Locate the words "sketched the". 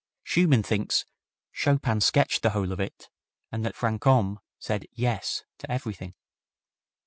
2.01-2.49